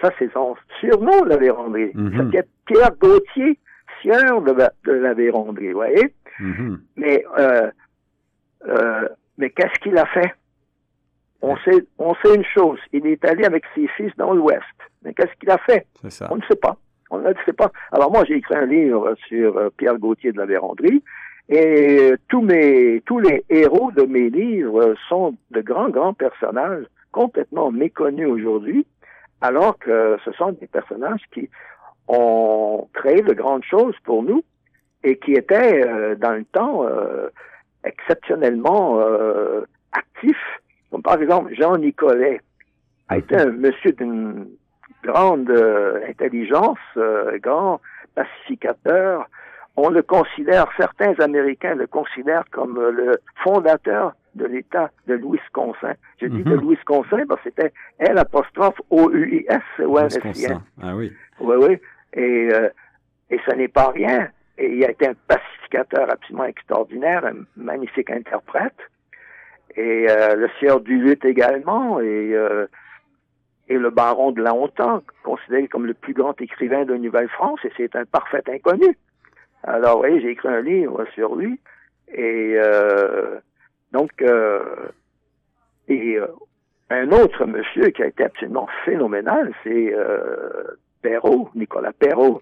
Ça, 0.01 0.11
c'est 0.17 0.31
son 0.31 0.55
surnom, 0.79 1.25
la 1.25 1.35
Vérandrie. 1.35 1.91
Mm 1.93 2.31
Pierre 2.65 2.95
Gauthier, 2.97 3.59
sieur 4.01 4.41
de, 4.41 4.55
la 4.93 5.13
Vérandrie, 5.13 5.67
vous 5.67 5.79
voyez? 5.79 6.13
Mm-hmm. 6.39 6.77
Mais, 6.95 7.25
euh, 7.37 7.69
euh, 8.69 9.09
mais 9.37 9.49
qu'est-ce 9.49 9.77
qu'il 9.81 9.97
a 9.97 10.05
fait? 10.05 10.33
On 11.41 11.57
sait, 11.57 11.85
on 11.97 12.15
sait 12.15 12.33
une 12.33 12.45
chose. 12.45 12.79
Il 12.93 13.05
est 13.07 13.25
allé 13.25 13.43
avec 13.43 13.65
ses 13.75 13.89
fils 13.89 14.13
dans 14.15 14.33
l'Ouest. 14.33 14.63
Mais 15.03 15.13
qu'est-ce 15.13 15.33
qu'il 15.37 15.49
a 15.49 15.57
fait? 15.57 15.85
On 16.31 16.37
ne 16.37 16.41
sait 16.43 16.55
pas. 16.55 16.77
On 17.13 17.19
ne 17.19 17.31
sait 17.45 17.53
pas. 17.53 17.71
Alors 17.91 18.11
moi, 18.11 18.23
j'ai 18.27 18.37
écrit 18.37 18.55
un 18.55 18.65
livre 18.65 19.15
sur 19.27 19.55
euh, 19.55 19.69
Pierre 19.77 19.99
Gauthier 19.99 20.31
de 20.31 20.37
la 20.37 20.47
Vérandrie. 20.47 21.03
Et 21.47 22.13
tous 22.27 22.41
mes, 22.41 23.03
tous 23.05 23.19
les 23.19 23.45
héros 23.49 23.91
de 23.91 24.03
mes 24.03 24.31
livres 24.31 24.95
sont 25.09 25.35
de 25.51 25.61
grands, 25.61 25.89
grands 25.89 26.15
personnages 26.15 26.85
complètement 27.11 27.71
méconnus 27.71 28.27
aujourd'hui, 28.27 28.87
alors 29.41 29.77
que 29.77 30.17
ce 30.25 30.31
sont 30.31 30.53
des 30.53 30.65
personnages 30.65 31.21
qui 31.31 31.49
ont 32.07 32.87
créé 32.93 33.21
de 33.21 33.33
grandes 33.33 33.63
choses 33.63 33.95
pour 34.05 34.23
nous 34.23 34.43
et 35.03 35.17
qui 35.19 35.33
étaient, 35.33 35.85
euh, 35.85 36.15
dans 36.15 36.31
le 36.31 36.45
temps, 36.45 36.87
euh, 36.87 37.27
exceptionnellement 37.83 38.99
actifs. 39.91 40.61
Comme 40.89 41.03
par 41.03 41.21
exemple, 41.21 41.53
Jean 41.53 41.77
Nicolet 41.77 42.41
a 43.09 43.17
été 43.17 43.35
un 43.35 43.51
monsieur 43.51 43.91
d'une 43.91 44.47
grande 45.03 45.49
euh, 45.49 45.99
intelligence, 46.07 46.79
euh, 46.97 47.37
grand 47.39 47.81
pacificateur. 48.15 49.27
On 49.75 49.89
le 49.89 50.01
considère, 50.01 50.67
certains 50.77 51.13
Américains 51.19 51.75
le 51.75 51.87
considèrent 51.87 52.45
comme 52.51 52.77
euh, 52.77 52.91
le 52.91 53.19
fondateur 53.43 54.13
de 54.35 54.45
l'État 54.45 54.89
de 55.07 55.15
Louis-Wisconsin. 55.15 55.93
Je 56.19 56.27
dis 56.27 56.43
de 56.43 56.55
mhm. 56.55 57.27
Parce 57.27 57.41
que 57.41 57.49
c'était 57.49 57.73
L 57.99 58.17
apostrophe 58.17 58.79
O-U-I-S 58.89 59.61
o 59.85 59.99
s 59.99 60.17
Ah 60.81 60.95
oui. 60.95 61.11
Oui, 61.39 61.55
oui. 61.59 61.77
Et, 62.13 62.49
et 63.29 63.39
ce 63.47 63.55
n'est 63.55 63.67
pas 63.67 63.89
rien. 63.89 64.29
Et 64.57 64.73
il 64.73 64.85
a 64.85 64.89
été 64.89 65.07
un 65.07 65.13
pacificateur 65.27 66.09
absolument 66.11 66.45
extraordinaire, 66.45 67.25
un 67.25 67.43
magnifique 67.55 68.09
interprète. 68.09 68.77
Et 69.75 70.07
le 70.07 70.49
sieur 70.57 70.81
Duluth 70.81 71.25
également. 71.25 71.99
Et 71.99 72.35
et 73.69 73.77
le 73.77 73.89
baron 73.89 74.31
de 74.31 74.43
Hontan, 74.43 75.03
considéré 75.23 75.67
comme 75.67 75.85
le 75.85 75.93
plus 75.93 76.13
grand 76.13 76.39
écrivain 76.41 76.85
de 76.85 76.95
Nouvelle-France, 76.95 77.59
et 77.63 77.71
c'est 77.77 77.95
un 77.95 78.05
parfait 78.05 78.43
inconnu. 78.47 78.97
Alors, 79.63 80.01
oui, 80.01 80.19
j'ai 80.21 80.31
écrit 80.31 80.49
un 80.49 80.61
livre 80.61 81.05
sur 81.13 81.35
lui, 81.35 81.59
et 82.13 82.55
euh, 82.57 83.39
donc, 83.91 84.11
euh, 84.21 84.59
et 85.87 86.17
euh, 86.17 86.27
un 86.89 87.11
autre 87.11 87.45
monsieur 87.45 87.89
qui 87.89 88.03
a 88.03 88.07
été 88.07 88.25
absolument 88.25 88.67
phénoménal, 88.83 89.53
c'est 89.63 89.95
Perrault, 91.01 91.49
Nicolas 91.55 91.93
Perrault. 91.93 92.41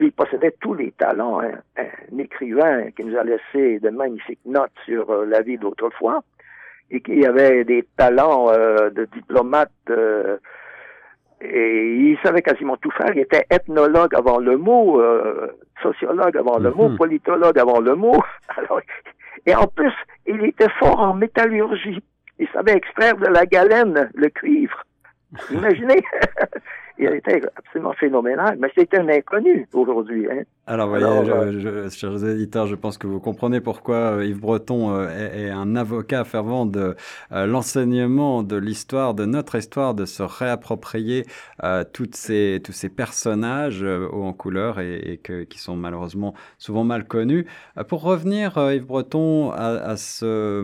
Il 0.00 0.10
possédait 0.12 0.56
tous 0.60 0.74
les 0.74 0.90
talents, 0.92 1.40
hein. 1.40 1.52
un 1.76 2.18
écrivain 2.18 2.90
qui 2.92 3.04
nous 3.04 3.16
a 3.16 3.22
laissé 3.22 3.78
de 3.78 3.90
magnifiques 3.90 4.40
notes 4.46 4.72
sur 4.86 5.24
la 5.26 5.42
vie 5.42 5.58
d'autrefois, 5.58 6.24
et 6.90 7.00
qui 7.00 7.24
avait 7.24 7.64
des 7.64 7.86
talents 7.96 8.46
de 8.46 9.04
diplomate 9.12 9.70
et 11.42 11.94
il 11.96 12.18
savait 12.22 12.42
quasiment 12.42 12.76
tout 12.76 12.90
faire. 12.92 13.10
Il 13.14 13.20
était 13.20 13.46
ethnologue 13.50 14.14
avant 14.14 14.38
le 14.38 14.56
mot, 14.56 15.00
euh, 15.00 15.48
sociologue 15.82 16.36
avant 16.36 16.58
le 16.58 16.70
mot, 16.70 16.88
mhm. 16.88 16.96
politologue 16.96 17.58
avant 17.58 17.80
le 17.80 17.94
mot. 17.94 18.22
et 19.46 19.54
en 19.54 19.66
plus, 19.66 19.92
il 20.26 20.44
était 20.44 20.70
fort 20.78 21.00
en 21.00 21.14
métallurgie. 21.14 22.02
Il 22.38 22.48
savait 22.48 22.72
extraire 22.72 23.16
de 23.16 23.26
la 23.26 23.46
galène 23.46 24.10
le 24.14 24.28
cuivre. 24.28 24.84
Imaginez. 25.50 26.02
Il 26.98 27.06
était 27.06 27.40
absolument 27.56 27.92
phénoménal, 27.94 28.56
mais 28.58 28.68
c'était 28.74 28.98
un 28.98 29.08
inconnu 29.08 29.66
aujourd'hui. 29.72 30.26
Hein. 30.30 30.42
Alors, 30.66 30.88
voyez, 30.88 31.04
euh, 31.04 31.90
chers 31.90 32.24
éditeurs, 32.24 32.66
je 32.66 32.76
pense 32.76 32.96
que 32.96 33.06
vous 33.06 33.18
comprenez 33.18 33.60
pourquoi 33.60 33.96
euh, 33.96 34.24
Yves 34.24 34.40
Breton 34.40 34.94
euh, 34.94 35.08
est, 35.08 35.50
un 35.50 35.74
avocat 35.74 36.24
fervent 36.24 36.66
de 36.66 36.94
l'enseignement 37.30 38.42
de 38.42 38.56
l'histoire, 38.56 39.14
de 39.14 39.24
notre 39.24 39.56
histoire, 39.56 39.94
de 39.94 40.04
se 40.04 40.22
réapproprier 40.22 41.24
toutes 41.92 42.14
ces, 42.14 42.60
tous 42.62 42.72
ces 42.72 42.88
personnages 42.88 43.82
hauts 43.82 44.24
en 44.24 44.32
couleur 44.32 44.80
et, 44.80 45.20
que, 45.22 45.44
qui 45.44 45.58
sont 45.58 45.76
malheureusement 45.76 46.34
souvent 46.58 46.84
mal 46.84 47.06
connus. 47.06 47.46
pour 47.88 48.02
revenir, 48.02 48.56
Yves 48.56 48.86
Breton, 48.86 49.50
à, 49.50 49.68
à, 49.68 49.96
ce 49.96 50.62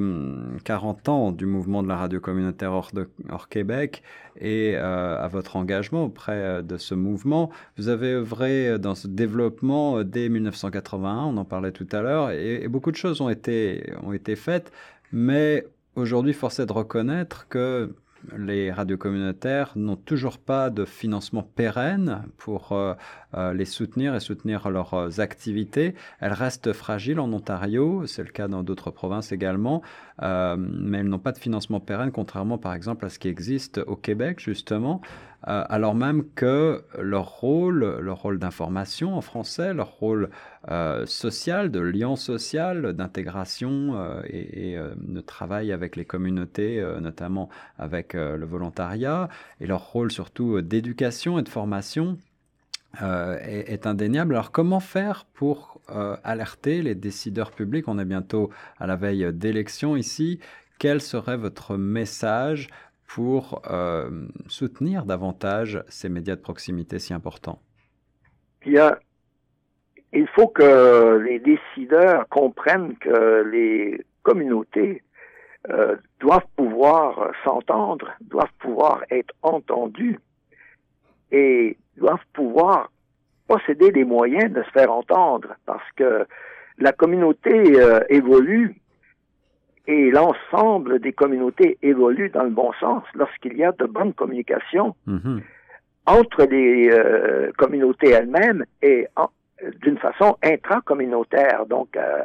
40 0.65 1.09
hum, 1.09 1.15
ans 1.15 1.33
du 1.33 1.47
mouvement 1.47 1.83
de 1.83 1.89
la 1.89 1.97
radio 1.97 2.21
communautaire 2.21 2.73
hors, 2.73 2.91
de, 2.93 3.09
hors 3.31 3.49
Québec 3.49 4.03
et 4.41 4.77
à 4.77 5.29
votre 5.29 5.57
engagement 5.57 6.05
auprès 6.05 6.63
de 6.63 6.77
ce 6.77 6.95
mouvement, 6.95 7.51
vous 7.77 7.89
avez 7.89 8.13
œuvré 8.13 8.79
dans 8.79 8.95
ce 8.95 9.09
développement 9.09 9.99
euh, 9.99 10.05
dès 10.05 10.29
1981, 10.29 11.25
on 11.25 11.37
en 11.37 11.45
parlait 11.45 11.73
tout 11.73 11.87
à 11.93 12.03
l'heure, 12.03 12.31
et, 12.31 12.67
beaucoup 12.69 12.91
de 12.91 12.97
choses 12.97 13.21
ont 13.21 13.29
été, 13.29 13.93
ont 14.03 14.13
été 14.13 14.37
faites, 14.37 14.73
mais 15.13 15.67
aujourd'hui, 15.97 16.33
force 16.33 16.61
est 16.61 16.67
de 16.67 16.73
reconnaître 16.73 17.49
que 17.49 17.95
les 18.37 18.73
radios 18.73 18.97
communautaires 18.97 19.73
n'ont 19.77 19.97
toujours 19.97 20.39
pas 20.39 20.71
de 20.71 20.85
financement 20.85 21.43
pérenne 21.43 22.25
pour 22.37 22.73
euh, 22.73 22.95
euh, 23.35 23.53
les 23.53 23.65
soutenir 23.65 24.15
et 24.15 24.21
soutenir 24.21 24.71
leurs 24.71 25.21
activités. 25.21 25.95
Elles 26.21 26.33
restent 26.33 26.73
fragiles 26.73 27.21
en 27.21 27.33
Ontario, 27.33 28.07
c'est 28.07 28.23
le 28.23 28.31
cas 28.31 28.49
dans 28.49 28.63
d'autres 28.63 28.91
provinces 28.91 29.33
également, 29.33 29.83
mais 30.21 30.99
elles 30.99 31.09
n'ont 31.09 31.19
pas 31.19 31.33
de 31.33 31.39
financement 31.39 31.81
pérenne, 31.81 32.11
contrairement 32.11 32.59
par 32.59 32.75
exemple 32.75 33.07
à 33.07 33.09
ce 33.09 33.19
qui 33.19 33.29
existe 33.29 33.79
au 33.87 33.97
Québec 33.97 34.41
justement. 34.41 35.01
Euh, 35.47 35.65
alors 35.69 35.95
même 35.95 36.25
que 36.35 36.83
leur 36.99 37.29
rôle, 37.29 37.99
leur 38.01 38.23
rôle 38.23 38.39
d'information 38.39 39.17
en 39.17 39.21
français, 39.21 39.73
leur 39.73 39.93
rôle 39.93 40.31
euh, 40.69 41.07
social, 41.07 41.71
de 41.71 41.79
lien 41.79 42.17
social, 42.17 42.93
d'intégration 42.93 43.93
euh, 43.95 44.21
et, 44.29 44.77
de 44.97 45.21
travail 45.21 45.71
avec 45.73 45.95
les 45.95 46.05
communautés, 46.05 46.85
notamment 47.01 47.49
avec 47.79 48.15
le 48.15 48.45
volontariat, 48.45 49.29
et 49.61 49.67
leur 49.67 49.93
rôle 49.93 50.11
surtout 50.11 50.61
d'éducation 50.61 51.39
et 51.39 51.43
de 51.43 51.49
formation, 51.49 52.19
est, 53.01 53.73
est, 53.73 53.87
indéniable. 53.87 54.35
Alors 54.35 54.51
comment 54.51 54.81
faire 54.81 55.27
pour 55.35 55.81
alerter 56.25 56.83
les 56.83 56.95
décideurs 56.95 57.51
publics? 57.51 57.89
On 57.89 57.99
est 57.99 58.05
bientôt 58.05 58.51
à 58.79 58.87
la 58.87 58.97
veille 58.97 59.33
d'élections 59.33 59.97
ici. 59.97 60.41
Quel 60.79 61.01
serait 61.01 61.37
votre 61.37 61.77
message 61.77 62.69
pour 63.09 63.63
euh, 63.71 64.27
soutenir 64.49 65.05
davantage 65.05 65.83
ces 65.89 66.09
médias 66.09 66.37
de 66.37 66.41
proximité 66.41 66.99
si 66.99 67.15
importants. 67.15 67.59
Il 70.13 70.27
faut 70.35 70.49
que 70.49 71.19
les 71.19 71.39
décideurs 71.39 72.29
comprennent 72.29 72.97
que 72.99 73.43
les 73.51 74.05
communautés 74.23 75.03
euh, 75.71 75.97
doivent 76.21 76.47
pouvoir 76.57 77.33
s'entendre, 77.45 78.11
doivent 78.21 78.53
pouvoir 78.59 79.03
être 79.11 79.35
entendues 79.43 80.19
et 81.33 81.77
doivent 81.97 82.27
pouvoir 82.33 82.91
posséder 83.47 83.91
les 83.91 84.05
moyens 84.05 84.53
de 84.53 84.63
se 84.63 84.71
faire 84.71 84.93
entendre 84.93 85.57
parce 85.65 85.91
que 85.97 86.27
la 86.79 86.93
communauté 86.93 87.81
euh, 87.81 88.01
évolue 88.09 88.77
et 89.89 90.11
l'ensemble 90.11 91.01
des 91.01 91.15
communautés 91.15 91.79
évoluent 91.83 92.29
dans 92.29 92.45
le 92.45 92.51
bon 92.51 92.73
sens 92.79 93.03
lorsqu'il 93.15 93.57
y 93.57 93.65
a 93.65 93.73
de 93.73 93.87
bonnes 93.87 94.13
communications 94.13 94.95
mhm. 95.07 95.41
entre 96.05 96.45
les 96.45 96.91
euh, 96.93 97.51
communautés 97.57 98.11
elles-mêmes 98.11 98.67
et 98.83 99.09
d'une 99.81 99.97
façon 99.97 100.37
intracommunautaire. 100.45 101.65
Donc, 101.67 101.97
euh, 101.97 102.23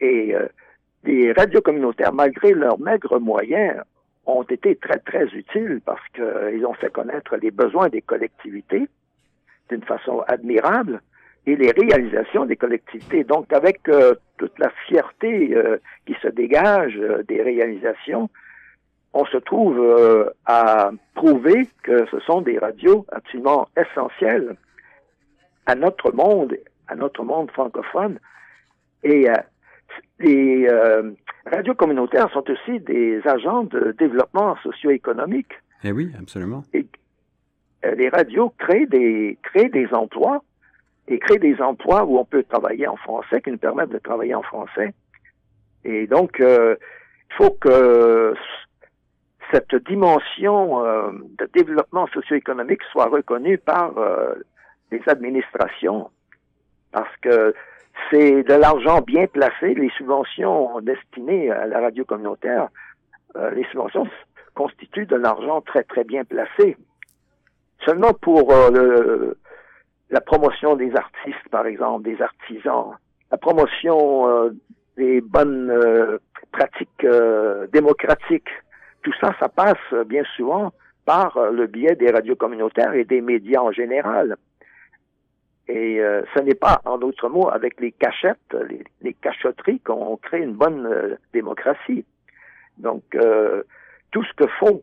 et 0.00 0.34
euh, 0.34 0.46
les 1.04 1.32
radios 1.32 1.60
communautaires, 1.60 2.14
malgré 2.14 2.54
leurs 2.54 2.80
maigres 2.80 3.20
moyens, 3.20 3.82
ont 4.24 4.42
été 4.44 4.74
très, 4.76 4.98
très 4.98 5.26
utiles 5.26 5.82
parce 5.84 6.02
qu'ils 6.14 6.64
ont 6.64 6.74
fait 6.74 6.90
connaître 6.90 7.36
les 7.36 7.50
besoins 7.50 7.90
des 7.90 8.00
collectivités 8.00 8.88
d'une 9.68 9.82
façon 9.82 10.24
admirable 10.26 11.02
et 11.46 11.54
les 11.54 11.70
réalisations 11.70 12.44
des 12.44 12.56
collectivités. 12.56 13.24
Donc, 13.24 13.52
avec 13.52 13.88
euh, 13.88 14.14
toute 14.36 14.58
la 14.58 14.70
fierté 14.88 15.54
euh, 15.54 15.78
qui 16.04 16.14
se 16.20 16.28
dégage 16.28 16.96
euh, 16.96 17.22
des 17.22 17.40
réalisations, 17.42 18.28
on 19.12 19.24
se 19.24 19.38
trouve 19.38 19.80
à 20.44 20.90
prouver 21.14 21.66
que 21.82 22.04
ce 22.10 22.20
sont 22.20 22.42
des 22.42 22.58
radios 22.58 23.06
absolument 23.10 23.66
essentielles 23.74 24.56
à 25.64 25.74
notre 25.74 26.12
monde, 26.12 26.58
à 26.86 26.96
notre 26.96 27.24
monde 27.24 27.50
francophone. 27.50 28.18
Et 29.04 29.26
les 30.18 30.68
radios 31.46 31.74
communautaires 31.74 32.30
sont 32.30 32.44
aussi 32.50 32.78
des 32.80 33.22
agents 33.26 33.62
de 33.62 33.94
développement 33.98 34.54
socio-économique. 34.62 35.54
Eh 35.82 35.92
oui, 35.92 36.12
absolument. 36.20 36.62
Et 36.74 36.84
les 37.96 38.10
radios 38.10 38.52
créent 38.58 38.84
des, 38.84 39.38
créent 39.42 39.70
des 39.70 39.88
emplois 39.94 40.42
et 41.08 41.18
créer 41.18 41.38
des 41.38 41.60
emplois 41.60 42.04
où 42.04 42.18
on 42.18 42.24
peut 42.24 42.42
travailler 42.44 42.86
en 42.88 42.96
français, 42.96 43.40
qui 43.40 43.50
nous 43.50 43.58
permettent 43.58 43.90
de 43.90 43.98
travailler 43.98 44.34
en 44.34 44.42
français. 44.42 44.92
Et 45.84 46.06
donc, 46.06 46.40
euh, 46.40 46.76
il 47.30 47.34
faut 47.36 47.50
que 47.52 48.34
cette 49.52 49.74
dimension 49.86 50.84
euh, 50.84 51.12
de 51.38 51.48
développement 51.54 52.08
socio-économique 52.08 52.82
soit 52.90 53.06
reconnue 53.06 53.58
par 53.58 53.96
euh, 53.98 54.34
les 54.90 55.00
administrations, 55.06 56.10
parce 56.90 57.16
que 57.18 57.54
c'est 58.10 58.42
de 58.42 58.54
l'argent 58.54 59.00
bien 59.00 59.26
placé, 59.26 59.74
les 59.74 59.90
subventions 59.90 60.80
destinées 60.80 61.50
à 61.50 61.66
la 61.66 61.80
radio 61.80 62.04
communautaire, 62.04 62.68
les 63.52 63.64
subventions 63.64 64.06
constituent 64.54 65.06
de 65.06 65.16
l'argent 65.16 65.60
très, 65.60 65.82
très 65.82 66.04
bien 66.04 66.24
placé. 66.24 66.76
Seulement 67.84 68.14
pour 68.14 68.52
le, 68.70 69.36
la 70.10 70.20
promotion 70.20 70.76
des 70.76 70.94
artistes, 70.94 71.48
par 71.50 71.66
exemple, 71.66 72.04
des 72.04 72.20
artisans, 72.22 72.96
la 73.30 73.38
promotion 73.38 74.28
euh, 74.28 74.50
des 74.96 75.20
bonnes 75.20 75.70
euh, 75.70 76.18
pratiques 76.52 77.04
euh, 77.04 77.66
démocratiques. 77.72 78.48
Tout 79.02 79.12
ça, 79.20 79.34
ça 79.40 79.48
passe 79.48 80.06
bien 80.06 80.22
souvent 80.36 80.72
par 81.04 81.38
le 81.52 81.66
biais 81.68 81.94
des 81.94 82.10
radios 82.10 82.34
communautaires 82.34 82.92
et 82.94 83.04
des 83.04 83.20
médias 83.20 83.60
en 83.60 83.70
général. 83.70 84.36
Et 85.68 86.00
ce 86.34 86.40
n'est 86.40 86.56
pas, 86.56 86.80
en 86.84 86.98
d'autres 86.98 87.28
mots, 87.28 87.48
avec 87.48 87.80
les 87.80 87.92
cachettes, 87.92 88.56
les, 88.68 88.82
les 89.02 89.14
cachotteries 89.14 89.78
qu'on 89.78 90.16
crée 90.16 90.40
une 90.40 90.54
bonne 90.54 91.16
démocratie. 91.32 92.04
Donc, 92.78 93.04
tout 94.10 94.24
ce 94.24 94.32
que 94.34 94.48
font 94.58 94.82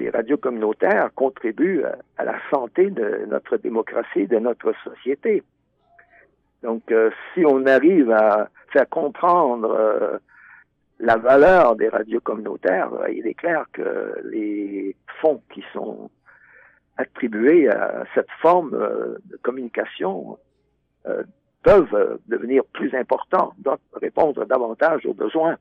les 0.00 0.10
radios 0.10 0.38
communautaires 0.38 1.10
contribuent 1.14 1.84
à, 2.16 2.24
la 2.24 2.36
santé 2.50 2.90
de 2.90 3.26
notre 3.28 3.58
démocratie, 3.58 4.26
de 4.26 4.38
notre 4.38 4.72
société. 4.82 5.42
Donc, 6.62 6.90
euh, 6.90 7.10
si 7.32 7.44
on 7.44 7.66
arrive 7.66 8.10
à 8.10 8.48
faire 8.72 8.88
comprendre 8.88 9.70
euh, 9.70 10.18
la 10.98 11.16
valeur 11.16 11.76
des 11.76 11.88
radios 11.88 12.20
communautaires, 12.20 12.92
euh, 12.94 13.10
il 13.10 13.26
est 13.26 13.34
clair 13.34 13.66
que 13.72 14.20
les 14.24 14.96
fonds 15.20 15.42
qui 15.52 15.62
sont 15.72 16.10
attribués 16.96 17.68
à 17.68 18.04
cette 18.14 18.30
forme 18.40 18.72
de 18.72 19.36
communication 19.38 20.38
peuvent 21.62 22.18
devenir 22.26 22.62
plus 22.74 22.94
importants, 22.94 23.54
donc 23.58 23.78
répondre 23.94 24.44
davantage 24.44 25.06
aux 25.06 25.14
besoins. 25.14 25.56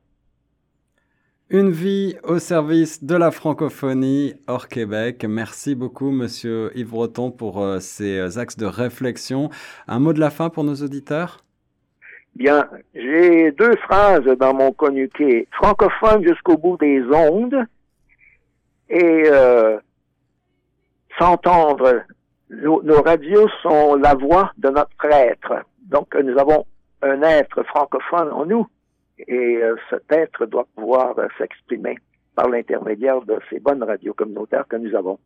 Une 1.51 1.71
vie 1.71 2.15
au 2.23 2.37
service 2.37 3.03
de 3.03 3.15
la 3.15 3.31
francophonie 3.31 4.35
hors 4.47 4.67
Québec. 4.67 5.25
Merci 5.27 5.73
beaucoup, 5.73 6.11
monsieur 6.11 6.69
Yves 6.77 6.91
Breton, 6.91 7.31
pour 7.31 7.63
euh, 7.63 7.79
ces 7.79 8.19
euh, 8.19 8.39
axes 8.39 8.55
de 8.55 8.67
réflexion. 8.67 9.49
Un 9.87 9.97
mot 9.97 10.13
de 10.13 10.19
la 10.19 10.29
fin 10.29 10.51
pour 10.51 10.63
nos 10.63 10.75
auditeurs? 10.75 11.43
Bien, 12.35 12.69
j'ai 12.93 13.51
deux 13.53 13.75
phrases 13.77 14.25
dans 14.37 14.53
mon 14.53 14.71
communiqué. 14.73 15.47
Francophone 15.51 16.23
jusqu'au 16.23 16.55
bout 16.55 16.77
des 16.77 17.01
ondes 17.11 17.65
et 18.87 19.23
euh, 19.25 19.79
s'entendre. 21.17 22.03
Nos, 22.51 22.83
nos 22.83 23.01
radios 23.01 23.49
sont 23.63 23.95
la 23.95 24.13
voix 24.13 24.51
de 24.59 24.69
notre 24.69 25.05
être. 25.05 25.65
Donc, 25.81 26.13
nous 26.13 26.37
avons 26.37 26.67
un 27.01 27.23
être 27.23 27.63
francophone 27.63 28.29
en 28.33 28.45
nous 28.45 28.67
et 29.27 29.57
euh, 29.61 29.75
cet 29.89 30.11
être 30.11 30.45
doit 30.45 30.67
pouvoir 30.75 31.17
euh, 31.19 31.27
s'exprimer 31.37 31.97
par 32.35 32.49
l'intermédiaire 32.49 33.21
de 33.21 33.37
ces 33.49 33.59
bonnes 33.59 33.83
radios 33.83 34.13
communautaires 34.13 34.67
que 34.67 34.77
nous 34.77 34.95
avons. 34.95 35.19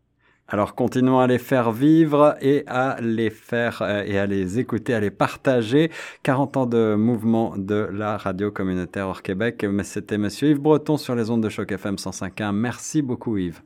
Alors 0.47 0.75
continuons 0.75 1.19
à 1.19 1.27
les 1.27 1.37
faire 1.37 1.71
vivre 1.71 2.35
et 2.41 2.63
à 2.67 2.97
les 2.99 3.29
faire 3.29 3.81
euh, 3.81 4.03
et 4.05 4.19
à 4.19 4.25
les 4.25 4.59
écouter, 4.59 4.93
à 4.93 4.99
les 4.99 5.11
partager. 5.11 5.89
40 6.23 6.57
ans 6.57 6.65
de 6.65 6.95
mouvement 6.95 7.53
de 7.55 7.87
la 7.93 8.17
radio 8.17 8.51
communautaire 8.51 9.07
hors 9.07 9.21
Québec. 9.21 9.65
C'était 9.83 10.17
Monsieur 10.17 10.49
Yves 10.49 10.59
Breton 10.59 10.97
sur 10.97 11.15
les 11.15 11.29
ondes 11.29 11.43
de 11.43 11.49
choc 11.49 11.71
FM 11.71 11.95
105.1. 11.95 12.51
Merci 12.51 13.01
beaucoup 13.01 13.37
Yves. 13.37 13.61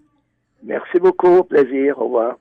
Merci 0.64 1.00
beaucoup, 1.00 1.44
plaisir, 1.44 2.00
au 2.00 2.06
revoir. 2.06 2.38